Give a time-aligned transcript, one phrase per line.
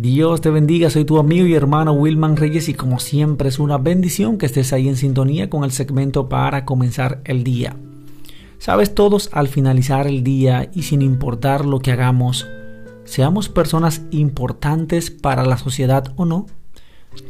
[0.00, 3.78] Dios te bendiga, soy tu amigo y hermano Wilman Reyes y como siempre es una
[3.78, 7.74] bendición que estés ahí en sintonía con el segmento para comenzar el día.
[8.58, 12.46] Sabes, todos al finalizar el día y sin importar lo que hagamos,
[13.06, 16.46] seamos personas importantes para la sociedad o no,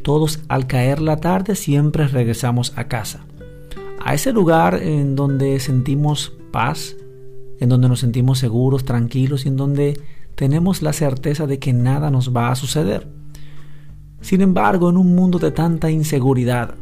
[0.03, 3.25] todos al caer la tarde siempre regresamos a casa.
[4.05, 6.97] A ese lugar en donde sentimos paz,
[7.61, 9.99] en donde nos sentimos seguros, tranquilos y en donde
[10.39, 13.09] tenemos la certeza de que nada nos va a suceder.
[14.21, 16.77] Sin embargo, en un mundo de tanta inseguridad,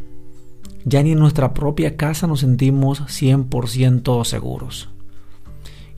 [0.85, 4.91] ya ni en nuestra propia casa nos sentimos 100% seguros.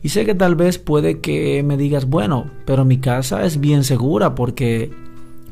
[0.05, 3.83] Y sé que tal vez puede que me digas, bueno, pero mi casa es bien
[3.83, 4.93] segura porque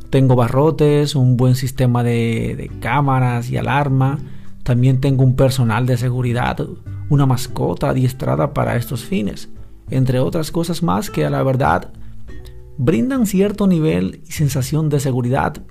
[0.09, 4.21] tengo barrotes, un buen sistema de, de cámaras y alarma,
[4.63, 6.57] también tengo un personal de seguridad,
[7.09, 9.49] una mascota adiestrada para estos fines
[9.91, 11.93] entre otras cosas más que a la verdad
[12.79, 15.63] brindan cierto nivel y sensación de seguridad,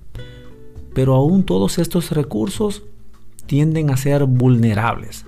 [0.94, 2.84] pero aún todos estos recursos
[3.46, 5.26] tienden a ser vulnerables.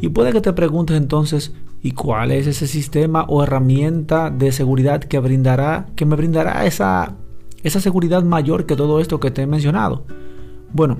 [0.00, 5.02] Y puede que te preguntes entonces, ¿y cuál es ese sistema o herramienta de seguridad
[5.02, 7.16] que brindará que me brindará esa
[7.64, 10.04] esa seguridad mayor que todo esto que te he mencionado?
[10.72, 10.98] Bueno,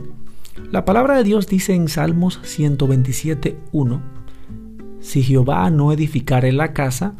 [0.72, 4.17] la palabra de Dios dice en Salmos 127:1
[5.00, 7.14] si Jehová no edificare la casa,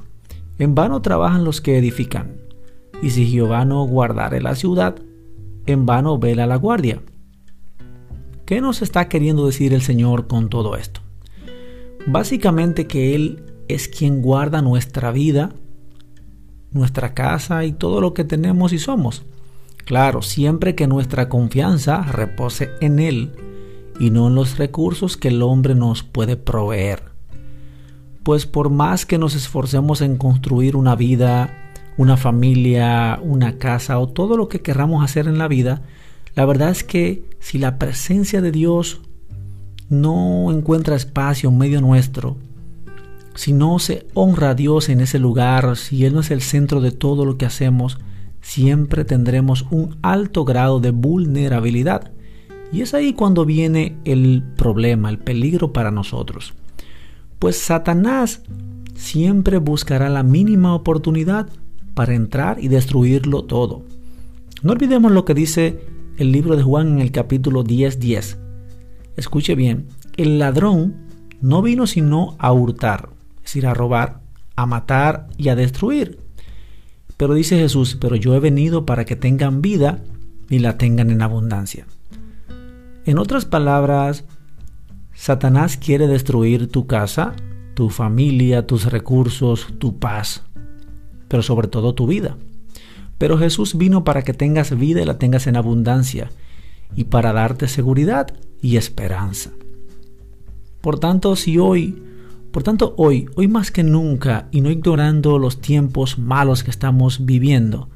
[0.59, 2.37] en vano trabajan los que edifican.
[3.03, 4.97] Y si Jehová no guardare la ciudad,
[5.67, 7.01] en vano vela la guardia.
[8.45, 11.01] ¿Qué nos está queriendo decir el Señor con todo esto?
[12.07, 15.53] Básicamente que Él es quien guarda nuestra vida,
[16.73, 19.25] nuestra casa y todo lo que tenemos y somos.
[19.85, 23.33] Claro, siempre que nuestra confianza repose en Él
[24.01, 27.18] y no en los recursos que el hombre nos puede proveer
[28.29, 34.07] pues por más que nos esforcemos en construir una vida, una familia, una casa o
[34.07, 35.81] todo lo que querramos hacer en la vida,
[36.35, 39.01] la verdad es que si la presencia de Dios
[39.89, 42.37] no encuentra espacio en medio nuestro,
[43.35, 46.83] si no se honra a Dios en ese lugar, si Él no es el centro
[46.83, 47.97] de todo lo que hacemos,
[48.43, 52.13] siempre tendremos un alto grado de vulnerabilidad.
[52.73, 56.53] Y es ahí cuando viene el problema, el peligro para nosotros.
[57.39, 58.43] Pues Satanás
[58.95, 61.49] siempre buscará la mínima oportunidad
[61.95, 63.83] para entrar y destruirlo todo.
[64.63, 65.81] No olvidemos lo que dice
[66.17, 67.99] el libro de Juan en el capítulo 10:10.
[67.99, 68.39] 10.
[69.17, 70.95] Escuche bien, el ladrón
[71.41, 74.21] no vino sino a hurtar, es decir, a robar,
[74.57, 76.19] a matar y a destruir.
[77.17, 80.03] Pero dice Jesús, pero yo he venido para que tengan vida
[80.49, 81.87] y la tengan en abundancia.
[83.07, 84.25] En otras palabras,
[85.19, 87.35] Satanás quiere destruir tu casa,
[87.75, 90.45] tu familia, tus recursos, tu paz,
[91.27, 92.37] pero sobre todo tu vida.
[93.19, 96.31] Pero Jesús vino para que tengas vida y la tengas en abundancia,
[96.95, 98.29] y para darte seguridad
[98.63, 99.51] y esperanza.
[100.81, 102.01] Por tanto, si hoy,
[102.53, 107.27] por tanto hoy, hoy más que nunca, y no ignorando los tiempos malos que estamos
[107.27, 107.89] viviendo,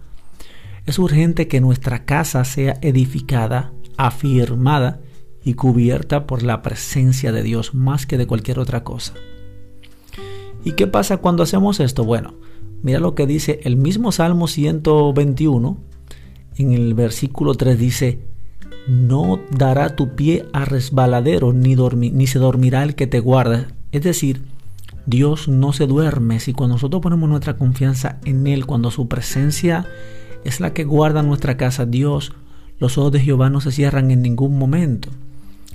[0.86, 4.98] es urgente que nuestra casa sea edificada, afirmada
[5.44, 9.14] y cubierta por la presencia de Dios más que de cualquier otra cosa.
[10.64, 12.04] ¿Y qué pasa cuando hacemos esto?
[12.04, 12.34] Bueno,
[12.82, 15.78] mira lo que dice el mismo Salmo 121,
[16.56, 18.20] en el versículo 3 dice,
[18.86, 23.68] no dará tu pie a resbaladero, ni, se dormirá el que te guarda.
[23.92, 24.42] Es decir,
[25.06, 26.40] Dios no se duerme.
[26.40, 29.86] Si cuando nosotros ponemos nuestra confianza en Él, cuando su presencia
[30.44, 32.32] es la que guarda nuestra casa, Dios,
[32.78, 35.10] los ojos de Jehová no se cierran en ningún momento.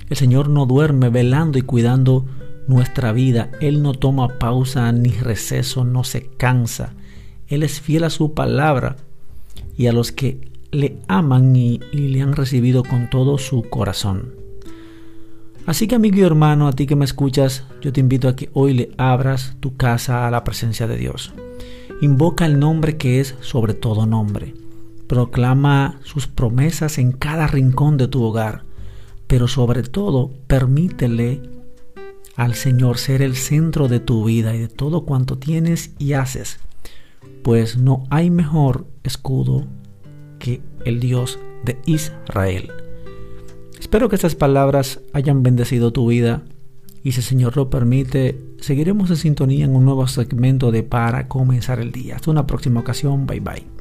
[0.08, 2.24] El Señor no duerme velando y cuidando
[2.66, 3.50] nuestra vida.
[3.60, 6.94] Él no toma pausa ni receso, no se cansa.
[7.48, 8.96] Él es fiel a su palabra
[9.76, 14.34] y a los que le aman y, le han recibido con todo su corazón.
[15.66, 18.50] Así que amigo y hermano, a ti que me escuchas, yo te invito a que
[18.54, 21.34] hoy le abras tu casa a la presencia de Dios.
[22.00, 24.54] Invoca el nombre que es sobre todo nombre.
[25.06, 28.67] Proclama sus promesas en cada rincón de tu hogar
[29.28, 31.42] pero sobre todo permítele
[32.34, 36.58] al Señor ser el centro de tu vida y de todo cuanto tienes y haces,
[37.42, 39.66] pues no hay mejor escudo
[40.38, 42.72] que el Dios de Israel.
[43.78, 46.42] Espero que estas palabras hayan bendecido tu vida
[47.02, 51.28] y si el Señor lo permite, seguiremos en sintonía en un nuevo segmento de Para
[51.28, 52.16] comenzar el día.
[52.16, 53.77] Hasta una próxima ocasión, bye bye.